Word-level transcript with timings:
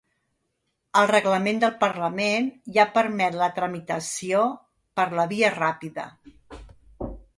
El 1.01 1.09
reglament 1.09 1.59
del 1.63 1.75
parlament 1.83 2.49
ja 2.77 2.85
permet 2.95 3.37
la 3.43 3.49
tramitació 3.59 4.41
‘per 5.01 5.07
la 5.21 5.27
via 5.35 5.53
ràpida’ 5.59 6.09